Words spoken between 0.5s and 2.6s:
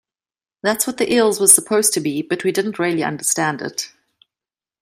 That's what the eels was supposed to be, but we